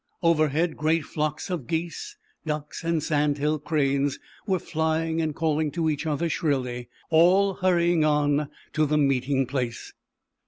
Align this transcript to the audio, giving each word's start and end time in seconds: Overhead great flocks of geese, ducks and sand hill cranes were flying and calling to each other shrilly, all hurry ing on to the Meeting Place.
Overhead 0.23 0.77
great 0.77 1.05
flocks 1.05 1.51
of 1.51 1.67
geese, 1.67 2.17
ducks 2.43 2.83
and 2.83 3.03
sand 3.03 3.37
hill 3.37 3.59
cranes 3.59 4.17
were 4.47 4.57
flying 4.57 5.21
and 5.21 5.35
calling 5.35 5.69
to 5.73 5.91
each 5.91 6.07
other 6.07 6.27
shrilly, 6.27 6.89
all 7.11 7.53
hurry 7.53 7.91
ing 7.91 8.03
on 8.03 8.49
to 8.73 8.87
the 8.87 8.97
Meeting 8.97 9.45
Place. 9.45 9.93